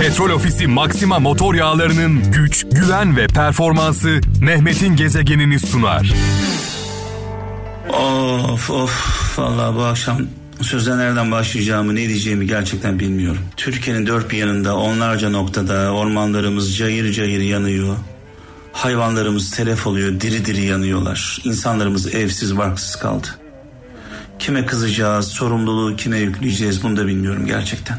Petrol 0.00 0.30
Ofisi 0.30 0.66
Maxima 0.66 1.18
motor 1.18 1.54
yağlarının 1.54 2.32
güç, 2.32 2.66
güven 2.72 3.16
ve 3.16 3.26
performansı 3.26 4.20
Mehmet'in 4.40 4.96
gezegenini 4.96 5.58
sunar. 5.58 6.14
Of 7.88 8.70
of 8.70 9.38
vallahi 9.38 9.76
bu 9.76 9.84
akşam 9.84 10.18
söze 10.60 10.98
nereden 10.98 11.30
başlayacağımı 11.32 11.94
ne 11.94 12.08
diyeceğimi 12.08 12.46
gerçekten 12.46 12.98
bilmiyorum. 12.98 13.42
Türkiye'nin 13.56 14.06
dört 14.06 14.30
bir 14.30 14.38
yanında 14.38 14.76
onlarca 14.76 15.30
noktada 15.30 15.92
ormanlarımız 15.92 16.76
cayır 16.76 17.12
cayır 17.12 17.40
yanıyor. 17.40 17.96
Hayvanlarımız 18.72 19.50
telef 19.50 19.86
oluyor, 19.86 20.20
diri 20.20 20.44
diri 20.44 20.62
yanıyorlar. 20.62 21.40
İnsanlarımız 21.44 22.14
evsiz 22.14 22.56
barksız 22.56 22.96
kaldı. 22.96 23.26
Kime 24.38 24.66
kızacağız, 24.66 25.28
sorumluluğu 25.28 25.96
kime 25.96 26.18
yükleyeceğiz 26.18 26.82
bunu 26.82 26.96
da 26.96 27.06
bilmiyorum 27.06 27.46
gerçekten. 27.46 27.98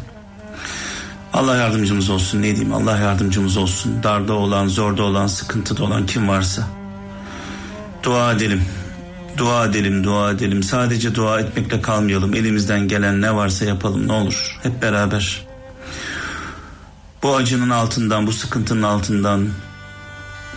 Allah 1.37 1.55
yardımcımız 1.55 2.09
olsun 2.09 2.41
ne 2.41 2.55
diyeyim 2.55 2.73
Allah 2.73 2.97
yardımcımız 2.97 3.57
olsun. 3.57 4.03
Darda 4.03 4.33
olan, 4.33 4.67
zorda 4.67 5.03
olan, 5.03 5.27
sıkıntıda 5.27 5.83
olan 5.83 6.05
kim 6.05 6.27
varsa. 6.27 6.67
Dua 8.03 8.31
edelim. 8.33 8.65
Dua 9.37 9.65
edelim, 9.65 10.03
dua 10.03 10.31
edelim. 10.31 10.63
Sadece 10.63 11.15
dua 11.15 11.39
etmekle 11.39 11.81
kalmayalım. 11.81 12.33
Elimizden 12.33 12.87
gelen 12.87 13.21
ne 13.21 13.35
varsa 13.35 13.65
yapalım 13.65 14.07
ne 14.07 14.11
olur. 14.11 14.57
Hep 14.63 14.81
beraber. 14.81 15.47
Bu 17.23 17.35
acının 17.35 17.69
altından, 17.69 18.27
bu 18.27 18.31
sıkıntının 18.31 18.83
altından 18.83 19.47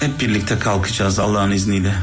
hep 0.01 0.21
birlikte 0.21 0.59
kalkacağız 0.59 1.19
Allah'ın 1.19 1.51
izniyle. 1.51 1.95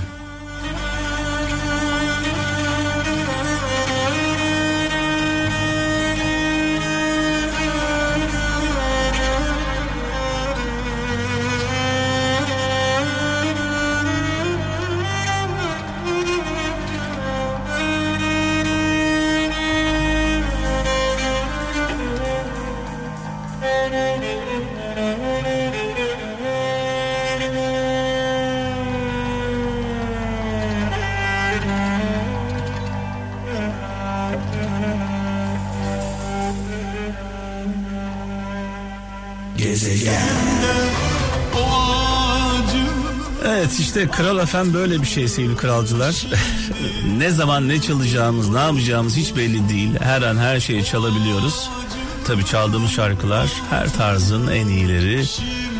Evet 43.45 43.79
işte 43.79 44.07
Kral 44.07 44.39
Efem 44.39 44.73
böyle 44.73 45.01
bir 45.01 45.07
şey 45.07 45.27
sevgili 45.27 45.55
kralcılar. 45.55 46.27
ne 47.17 47.29
zaman 47.29 47.67
ne 47.69 47.81
çalacağımız 47.81 48.49
ne 48.49 48.59
yapacağımız 48.59 49.17
hiç 49.17 49.35
belli 49.35 49.69
değil. 49.69 49.89
Her 49.99 50.21
an 50.21 50.37
her 50.37 50.59
şeyi 50.59 50.85
çalabiliyoruz. 50.85 51.69
Tabi 52.27 52.45
çaldığımız 52.45 52.91
şarkılar 52.91 53.49
her 53.69 53.93
tarzın 53.93 54.47
en 54.47 54.67
iyileri 54.67 55.23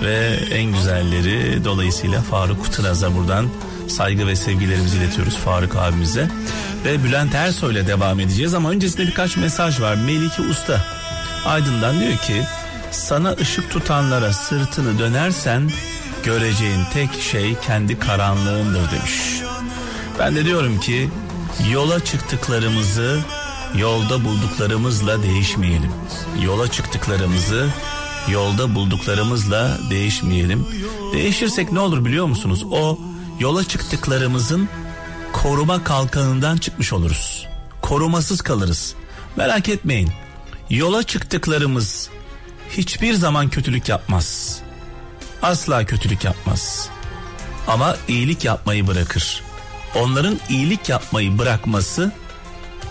ve 0.03 0.39
en 0.52 0.73
güzelleri. 0.73 1.65
Dolayısıyla 1.65 2.21
Faruk 2.21 2.71
Tıraz'a 2.73 3.15
buradan 3.15 3.47
saygı 3.88 4.27
ve 4.27 4.35
sevgilerimizi 4.35 4.97
iletiyoruz 4.97 5.35
Faruk 5.35 5.75
abimize. 5.75 6.30
Ve 6.85 7.03
Bülent 7.03 7.35
Ersoy 7.35 7.71
ile 7.73 7.88
devam 7.88 8.19
edeceğiz 8.19 8.53
ama 8.53 8.69
öncesinde 8.69 9.08
birkaç 9.08 9.38
mesaj 9.38 9.81
var. 9.81 9.95
Melike 9.95 10.41
Usta 10.41 10.85
Aydın'dan 11.45 11.99
diyor 11.99 12.17
ki 12.17 12.43
sana 12.91 13.31
ışık 13.31 13.71
tutanlara 13.71 14.33
sırtını 14.33 14.99
dönersen 14.99 15.71
göreceğin 16.23 16.83
tek 16.93 17.21
şey 17.21 17.55
kendi 17.59 17.99
karanlığındır 17.99 18.91
demiş. 18.91 19.41
Ben 20.19 20.35
de 20.35 20.45
diyorum 20.45 20.80
ki 20.80 21.09
yola 21.71 22.05
çıktıklarımızı 22.05 23.20
yolda 23.75 24.23
bulduklarımızla 24.23 25.23
değişmeyelim. 25.23 25.92
Yola 26.43 26.71
çıktıklarımızı 26.71 27.67
yolda 28.31 28.75
bulduklarımızla 28.75 29.77
değişmeyelim. 29.89 30.67
Değişirsek 31.14 31.71
ne 31.71 31.80
olur 31.80 32.05
biliyor 32.05 32.25
musunuz? 32.25 32.64
O 32.71 32.99
yola 33.39 33.64
çıktıklarımızın 33.64 34.69
koruma 35.33 35.83
kalkanından 35.83 36.58
çıkmış 36.58 36.93
oluruz. 36.93 37.48
Korumasız 37.81 38.42
kalırız. 38.42 38.95
Merak 39.36 39.69
etmeyin. 39.69 40.09
Yola 40.69 41.04
çıktıklarımız 41.04 42.09
hiçbir 42.70 43.14
zaman 43.14 43.50
kötülük 43.50 43.89
yapmaz. 43.89 44.60
Asla 45.42 45.86
kötülük 45.86 46.23
yapmaz. 46.23 46.89
Ama 47.67 47.98
iyilik 48.08 48.45
yapmayı 48.45 48.88
bırakır. 48.88 49.44
Onların 49.95 50.39
iyilik 50.50 50.89
yapmayı 50.89 51.38
bırakması 51.38 52.11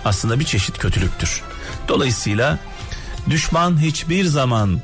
aslında 0.04 0.40
bir 0.40 0.44
çeşit 0.44 0.78
kötülüktür. 0.78 1.42
Dolayısıyla 1.88 2.58
düşman 3.30 3.80
hiçbir 3.80 4.24
zaman 4.24 4.80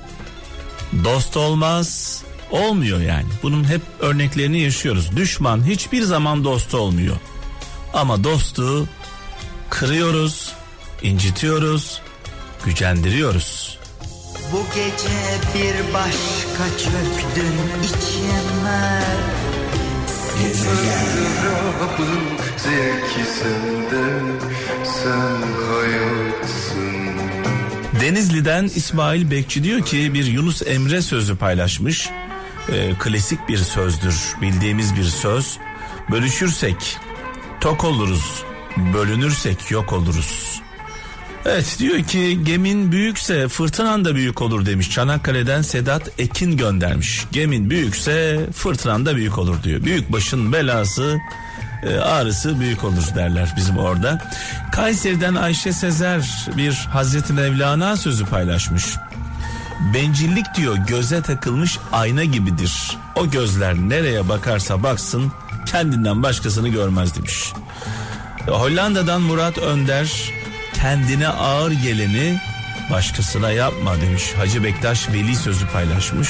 dost 1.05 1.37
olmaz, 1.37 2.23
olmuyor 2.51 3.01
yani. 3.01 3.29
Bunun 3.43 3.65
hep 3.65 3.83
örneklerini 4.01 4.61
yaşıyoruz. 4.61 5.17
Düşman 5.17 5.67
hiçbir 5.67 6.03
zaman 6.03 6.45
dost 6.45 6.75
olmuyor. 6.75 7.17
Ama 7.95 8.25
dostu 8.25 8.89
kırıyoruz, 9.71 10.53
incitiyoruz, 11.03 12.01
gücendiriyoruz. 12.65 13.79
Bu 14.53 14.67
gece 14.75 15.19
bir 15.55 15.95
başka 15.95 16.79
çöktün 16.79 17.55
içime 17.85 19.03
Izdırabın 20.51 22.21
zevki 22.57 23.31
Sen 24.85 25.43
hayatsın 25.69 26.93
Denizli'den 28.01 28.65
İsmail 28.65 29.31
Bekçi 29.31 29.65
diyor 29.65 29.81
ki 29.81 30.15
bir 30.15 30.25
Yunus 30.25 30.63
Emre 30.67 31.03
sözü 31.03 31.37
paylaşmış. 31.37 32.11
Ee, 32.73 32.93
klasik 32.99 33.49
bir 33.49 33.59
sözdür, 33.59 34.37
bildiğimiz 34.43 34.97
bir 34.97 35.05
söz. 35.05 35.59
Bölüşürsek 36.11 36.99
tok 37.61 37.85
oluruz, 37.85 38.45
bölünürsek 38.77 39.71
yok 39.71 39.93
oluruz. 39.93 40.52
Evet 41.47 41.77
diyor 41.79 42.03
ki 42.03 42.39
gemin 42.45 42.93
büyükse 42.93 43.49
fırtınan 43.49 44.05
da 44.05 44.15
büyük 44.15 44.43
olur 44.43 44.67
demiş. 44.67 44.91
Çanakkale'den 44.91 45.63
Sedat 45.63 46.11
Ekin 46.19 46.57
göndermiş. 46.57 47.27
Gemin 47.33 47.71
büyükse 47.71 48.47
fırtınan 48.55 49.07
da 49.07 49.17
büyük 49.17 49.39
olur 49.39 49.63
diyor. 49.63 49.85
Büyük 49.85 50.13
başın 50.13 50.53
belası 50.53 51.19
e, 51.83 51.97
ağrısı 51.97 52.61
büyük 52.61 52.85
olur 52.85 53.03
derler 53.15 53.55
bizim 53.57 53.79
orada. 53.79 54.19
Kayseri'den 54.73 55.35
Ayşe 55.35 55.73
Sezer 55.73 56.49
bir 56.57 56.73
Hazreti 56.73 57.33
Mevlana 57.33 57.97
sözü 57.97 58.27
paylaşmış. 58.27 58.85
Bencillik 59.95 60.47
diyor 60.57 60.77
göze 60.77 61.23
takılmış 61.23 61.79
ayna 61.93 62.25
gibidir. 62.25 62.99
O 63.17 63.31
gözler 63.31 63.75
nereye 63.75 64.29
bakarsa 64.29 64.83
baksın 64.83 65.33
kendinden 65.67 66.23
başkasını 66.23 66.69
görmez 66.69 67.17
demiş. 67.17 67.53
Hollanda'dan 68.49 69.21
Murat 69.23 69.59
Önder 69.59 70.33
kendine 70.83 71.29
ağır 71.29 71.73
geleni 71.73 72.41
başkasına 72.91 73.51
yapma 73.53 74.01
demiş. 74.01 74.33
Hacı 74.39 74.65
Bektaş 74.65 75.09
Veli 75.09 75.37
sözü 75.37 75.67
paylaşmış. 75.67 76.29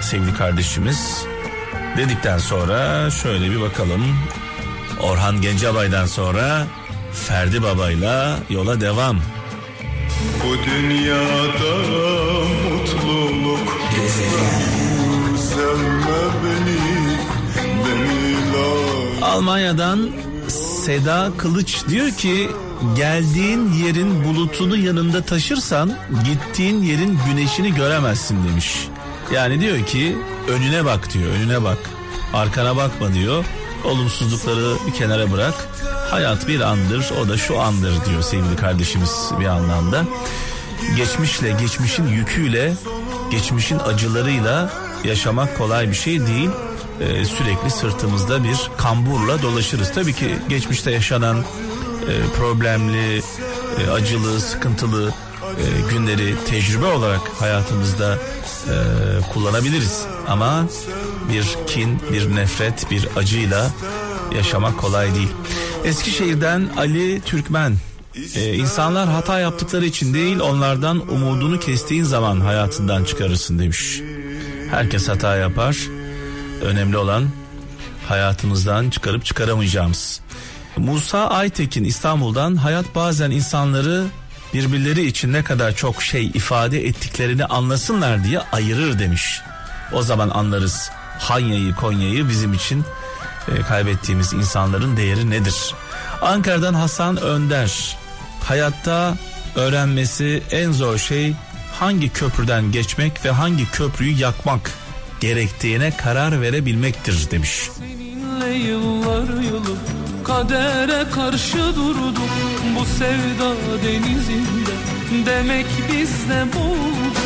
Sevgili 0.00 0.34
kardeşimiz 0.34 1.24
dedikten 1.96 2.38
sonra 2.38 3.10
şöyle 3.10 3.50
bir 3.50 3.60
bakalım. 3.60 4.18
Orhan 5.00 5.40
Gencebay'dan 5.40 6.06
sonra 6.06 6.66
Ferdi 7.12 7.62
Baba'yla 7.62 8.38
yola 8.50 8.80
devam. 8.80 9.20
Bu 10.44 10.70
dünyada 10.70 11.76
mutluluk 12.70 13.68
Sevme 15.38 16.20
beni 16.44 17.18
Beni 17.84 19.24
Almanya'dan 19.24 20.10
Seda 20.84 21.30
Kılıç 21.38 21.88
diyor 21.88 22.10
ki 22.10 22.50
geldiğin 22.96 23.72
yerin 23.72 24.24
bulutunu 24.24 24.76
yanında 24.76 25.22
taşırsan 25.22 25.92
gittiğin 26.24 26.82
yerin 26.82 27.18
güneşini 27.28 27.74
göremezsin 27.74 28.48
demiş. 28.48 28.88
Yani 29.34 29.60
diyor 29.60 29.86
ki 29.86 30.16
önüne 30.48 30.84
bak 30.84 31.12
diyor 31.14 31.32
önüne 31.32 31.64
bak 31.64 31.78
arkana 32.34 32.76
bakma 32.76 33.14
diyor 33.14 33.44
olumsuzlukları 33.84 34.74
bir 34.86 34.92
kenara 34.92 35.32
bırak 35.32 35.54
hayat 36.10 36.48
bir 36.48 36.60
andır 36.60 37.10
o 37.22 37.28
da 37.28 37.36
şu 37.36 37.60
andır 37.60 37.92
diyor 38.06 38.22
sevgili 38.22 38.56
kardeşimiz 38.56 39.30
bir 39.40 39.46
anlamda. 39.46 40.04
Geçmişle 40.96 41.50
geçmişin 41.60 42.06
yüküyle 42.06 42.74
geçmişin 43.30 43.78
acılarıyla 43.78 44.72
yaşamak 45.04 45.58
kolay 45.58 45.88
bir 45.88 45.94
şey 45.94 46.26
değil 46.26 46.50
Ee, 47.00 47.24
sürekli 47.24 47.70
sırtımızda 47.70 48.44
bir 48.44 48.70
kamburla 48.76 49.42
dolaşırız. 49.42 49.92
Tabii 49.94 50.12
ki 50.12 50.36
geçmişte 50.48 50.90
yaşanan 50.90 51.44
e, 52.08 52.36
problemli, 52.36 53.22
e, 53.78 53.90
acılı, 53.90 54.40
sıkıntılı 54.40 55.12
e, 55.42 55.90
günleri 55.90 56.34
tecrübe 56.46 56.86
olarak 56.86 57.20
hayatımızda 57.38 58.18
e, 58.68 58.74
kullanabiliriz. 59.32 60.04
Ama 60.28 60.66
bir 61.32 61.56
kin, 61.66 62.00
bir 62.12 62.36
nefret, 62.36 62.90
bir 62.90 63.08
acıyla 63.16 63.70
yaşamak 64.34 64.78
kolay 64.78 65.14
değil. 65.14 65.32
Eskişehir'den 65.84 66.68
Ali 66.76 67.20
Türkmen 67.20 67.76
ee, 68.36 68.54
insanlar 68.54 69.08
hata 69.08 69.40
yaptıkları 69.40 69.86
için 69.86 70.14
değil 70.14 70.38
onlardan 70.40 71.12
umudunu 71.12 71.60
kestiğin 71.60 72.04
zaman 72.04 72.40
hayatından 72.40 73.04
çıkarırsın 73.04 73.58
demiş. 73.58 74.00
Herkes 74.70 75.08
hata 75.08 75.36
yapar. 75.36 75.76
Önemli 76.62 76.96
olan 76.96 77.24
hayatımızdan 78.08 78.90
çıkarıp 78.90 79.24
çıkaramayacağımız. 79.24 80.20
Musa 80.80 81.28
Aytekin 81.28 81.84
İstanbul'dan 81.84 82.56
hayat 82.56 82.94
bazen 82.94 83.30
insanları 83.30 84.04
birbirleri 84.54 85.06
için 85.06 85.32
ne 85.32 85.44
kadar 85.44 85.76
çok 85.76 86.02
şey 86.02 86.26
ifade 86.26 86.86
ettiklerini 86.86 87.44
anlasınlar 87.44 88.24
diye 88.24 88.40
ayırır 88.40 88.98
demiş. 88.98 89.40
O 89.92 90.02
zaman 90.02 90.30
anlarız 90.30 90.90
Hanya'yı 91.18 91.74
Konya'yı 91.74 92.28
bizim 92.28 92.52
için 92.52 92.84
e, 93.48 93.62
kaybettiğimiz 93.62 94.32
insanların 94.32 94.96
değeri 94.96 95.30
nedir? 95.30 95.74
Ankara'dan 96.22 96.74
Hasan 96.74 97.16
Önder 97.16 97.96
hayatta 98.44 99.14
öğrenmesi 99.54 100.42
en 100.50 100.72
zor 100.72 100.98
şey 100.98 101.34
hangi 101.80 102.08
köprüden 102.08 102.72
geçmek 102.72 103.24
ve 103.24 103.30
hangi 103.30 103.70
köprüyü 103.70 104.16
yakmak 104.16 104.70
gerektiğine 105.20 105.96
karar 105.96 106.40
verebilmektir 106.40 107.30
demiş. 107.30 107.70
Seninle 107.78 108.58
yıllar 108.58 109.42
yılı 109.42 109.76
kadere 110.30 111.10
karşı 111.10 111.76
durduk 111.76 112.30
bu 112.78 112.84
sevda 112.84 113.54
denizinde 113.84 114.70
demek 115.26 115.66
biz 115.92 116.28
de 116.28 116.44
bulduk 116.52 117.16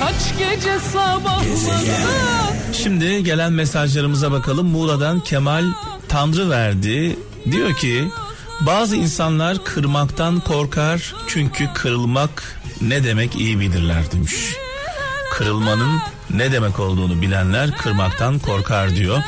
kaç 0.00 0.38
gece 0.38 0.78
sabahlarda. 0.78 2.72
Şimdi 2.72 3.24
gelen 3.24 3.52
mesajlarımıza 3.52 4.32
bakalım 4.32 4.66
Muğla'dan 4.66 5.20
Kemal 5.20 5.64
Tanrı 6.08 6.50
verdi 6.50 7.16
diyor 7.50 7.76
ki 7.76 8.08
bazı 8.60 8.96
insanlar 8.96 9.64
kırmaktan 9.64 10.40
korkar 10.40 11.14
çünkü 11.26 11.68
kırılmak 11.74 12.60
ne 12.80 13.04
demek 13.04 13.36
iyi 13.36 13.60
bilirler 13.60 14.12
demiş. 14.12 14.34
Kırılmanın 15.32 16.00
ne 16.30 16.52
demek 16.52 16.80
olduğunu 16.80 17.22
bilenler 17.22 17.76
kırmaktan 17.78 18.38
korkar 18.38 18.96
diyor. 18.96 19.18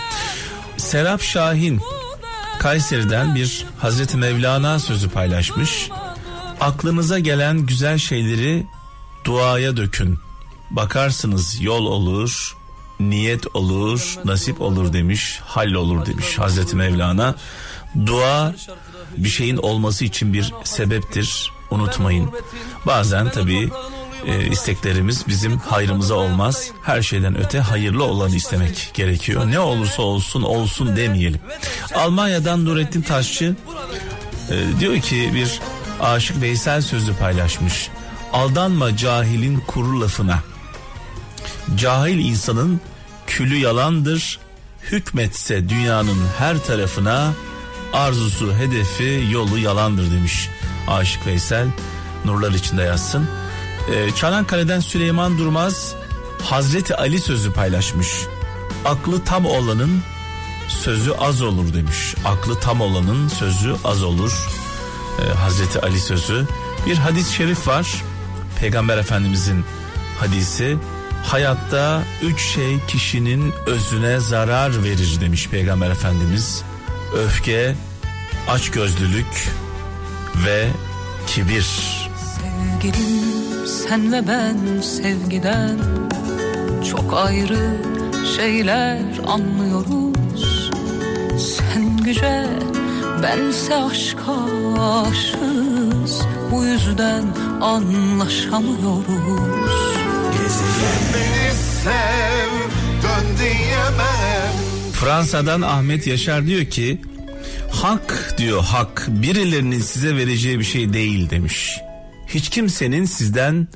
Serap 0.76 1.22
Şahin 1.22 1.80
Kayseri'den 2.58 3.34
bir 3.34 3.66
Hazreti 3.78 4.16
Mevlana 4.16 4.78
sözü 4.78 5.10
paylaşmış. 5.10 5.90
Aklınıza 6.60 7.18
gelen 7.18 7.58
güzel 7.58 7.98
şeyleri 7.98 8.66
duaya 9.24 9.76
dökün. 9.76 10.18
Bakarsınız 10.70 11.60
yol 11.60 11.86
olur, 11.86 12.56
niyet 13.00 13.56
olur, 13.56 14.16
nasip 14.24 14.60
olur 14.60 14.92
demiş, 14.92 15.40
hall 15.44 15.72
olur 15.72 16.06
demiş 16.06 16.38
Hazreti 16.38 16.76
Mevlana. 16.76 17.34
Dua 18.06 18.54
bir 19.16 19.28
şeyin 19.28 19.56
olması 19.56 20.04
için 20.04 20.32
bir 20.32 20.52
sebeptir. 20.64 21.52
Unutmayın. 21.70 22.30
Bazen 22.86 23.30
tabii 23.30 23.70
e, 24.26 24.46
isteklerimiz 24.46 25.28
bizim 25.28 25.58
hayrımıza 25.58 26.14
olmaz. 26.14 26.70
Her 26.82 27.02
şeyden 27.02 27.38
öte 27.38 27.60
hayırlı 27.60 28.04
olanı 28.04 28.36
istemek 28.36 28.90
gerekiyor. 28.94 29.50
Ne 29.50 29.60
olursa 29.60 30.02
olsun 30.02 30.42
olsun 30.42 30.96
demeyelim. 30.96 31.40
Almanya'dan 31.94 32.64
Nurettin 32.64 33.02
Taşçı 33.02 33.56
e, 34.50 34.80
diyor 34.80 35.00
ki 35.00 35.30
bir 35.34 35.60
aşık 36.00 36.40
Veysel 36.40 36.82
sözü 36.82 37.16
paylaşmış. 37.16 37.88
Aldanma 38.32 38.96
cahilin 38.96 39.60
kuru 39.66 40.00
lafına. 40.00 40.38
Cahil 41.76 42.18
insanın 42.18 42.80
külü 43.26 43.56
yalandır. 43.56 44.38
Hükmetse 44.82 45.68
dünyanın 45.68 46.18
her 46.38 46.58
tarafına 46.58 47.32
arzusu, 47.92 48.54
hedefi, 48.54 49.24
yolu 49.32 49.58
yalandır 49.58 50.10
demiş 50.10 50.48
Aşık 50.88 51.26
Veysel. 51.26 51.66
Nurlar 52.24 52.52
içinde 52.52 52.82
yazsın. 52.82 53.28
Ee, 53.92 54.10
Çanakkale'den 54.10 54.80
Süleyman 54.80 55.38
Durmaz 55.38 55.94
Hazreti 56.42 56.96
Ali 56.96 57.20
sözü 57.20 57.52
paylaşmış. 57.52 58.26
Aklı 58.84 59.24
tam 59.24 59.46
olanın 59.46 60.02
sözü 60.68 61.12
az 61.12 61.42
olur 61.42 61.74
demiş. 61.74 62.14
Aklı 62.24 62.60
tam 62.60 62.80
olanın 62.80 63.28
sözü 63.28 63.76
az 63.84 64.02
olur. 64.02 64.48
Ee, 65.20 65.34
Hazreti 65.34 65.80
Ali 65.80 66.00
sözü. 66.00 66.46
Bir 66.86 66.96
hadis-i 66.96 67.34
şerif 67.34 67.68
var. 67.68 68.02
Peygamber 68.60 68.98
Efendimizin 68.98 69.64
hadisi. 70.20 70.76
Hayatta 71.24 72.02
üç 72.22 72.40
şey 72.40 72.78
kişinin 72.88 73.54
özüne 73.66 74.20
zarar 74.20 74.84
verir 74.84 75.20
demiş 75.20 75.48
Peygamber 75.48 75.90
Efendimiz 75.90 76.62
öfke, 77.14 77.74
açgözlülük 78.48 79.52
ve 80.46 80.68
kibir. 81.26 81.66
Sevgilim 82.36 83.45
sen 83.66 84.12
ve 84.12 84.28
ben 84.28 84.80
sevgiden 84.80 85.78
çok 86.90 87.14
ayrı 87.14 87.76
şeyler 88.36 89.00
anlıyoruz. 89.26 90.70
Sen 91.38 91.96
güce 91.96 92.46
bense 93.22 93.76
aşka 93.76 94.32
aşığız 94.80 96.22
bu 96.50 96.64
yüzden 96.64 97.24
anlaşamıyoruz. 97.60 99.06
Gezegen 100.32 101.02
beni 101.14 101.54
sev 101.82 102.52
dön 103.02 103.38
diyemem 103.38 104.52
Fransa'dan 104.92 105.62
Ahmet 105.62 106.06
Yaşar 106.06 106.46
diyor 106.46 106.64
ki 106.64 107.00
hak 107.72 108.34
diyor 108.38 108.62
hak 108.62 109.06
birilerinin 109.08 109.80
size 109.80 110.16
vereceği 110.16 110.58
bir 110.58 110.64
şey 110.64 110.92
değil 110.92 111.30
demiş. 111.30 111.80
Hiç 112.26 112.48
kimsenin 112.48 113.04
sizden 113.04 113.68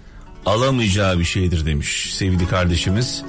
alamayacağı 0.47 1.19
bir 1.19 1.25
şeydir 1.25 1.67
demiş 1.67 2.15
sevgili 2.15 2.49
kardeşimiz. 2.49 3.23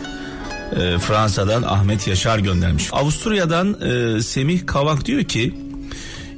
E, 0.76 1.00
Fransa'dan 1.00 1.64
Ahmet 1.64 2.08
Yaşar 2.08 2.40
göndermiş. 2.40 2.90
Avusturya'dan 2.92 3.82
e, 3.82 4.22
Semih 4.22 4.66
Kavak 4.66 5.06
diyor 5.06 5.24
ki 5.24 5.56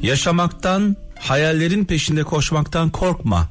yaşamaktan 0.02 0.96
hayallerin 1.20 1.86
peşinde 1.86 2.24
koşmaktan 2.24 2.90
korkma. 2.90 3.50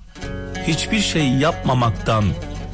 Hiçbir 0.67 1.01
şey 1.01 1.29
yapmamaktan 1.29 2.25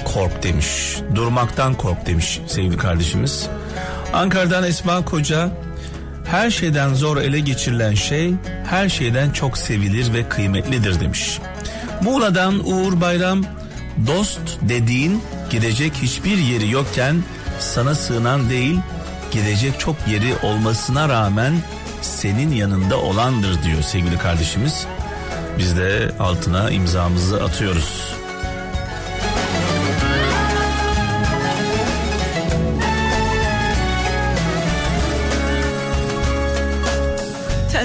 kork 0.05 0.43
demiş. 0.43 0.97
Durmaktan 1.15 1.75
kork 1.75 2.07
demiş 2.07 2.41
sevgili 2.47 2.77
kardeşimiz. 2.77 3.49
Ankara'dan 4.13 4.65
Esma 4.65 5.05
Koca 5.05 5.51
her 6.25 6.51
şeyden 6.51 6.95
zor 6.95 7.17
ele 7.17 7.41
geçirilen 7.41 7.95
şey 7.95 8.35
her 8.67 8.89
şeyden 8.89 9.31
çok 9.31 9.59
sevilir 9.59 10.15
ve 10.15 10.29
kıymetlidir 10.29 11.01
demiş. 11.01 11.39
Muğla'dan 12.03 12.59
Uğur 12.59 13.01
Bayram 13.01 13.45
dost 14.07 14.41
dediğin 14.63 15.23
gidecek 15.51 15.93
hiçbir 15.95 16.39
yeri 16.39 16.71
yokken 16.71 17.23
sana 17.61 17.95
sığınan 17.95 18.51
değil 18.51 18.79
gidecek 19.31 19.81
çok 19.81 19.97
yeri 20.09 20.37
olmasına 20.43 21.09
rağmen 21.09 21.55
senin 22.03 22.51
yanında 22.51 23.01
olandır 23.01 23.63
diyor 23.63 23.83
sevgili 23.83 24.19
kardeşimiz. 24.19 24.87
Biz 25.59 25.77
de 25.77 26.13
altına 26.19 26.71
imzamızı 26.71 27.45
atıyoruz. 27.45 28.18